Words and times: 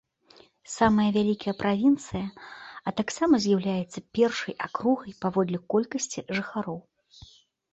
Самая 0.75 1.03
вялікая 1.17 1.53
правінцыя, 1.61 2.25
а 2.91 2.95
таксама 3.01 3.35
з'яўляецца 3.45 3.99
першай 4.21 4.53
акругай 4.69 5.13
паводле 5.27 5.59
колькасці 5.75 6.19
жыхароў. 6.41 6.79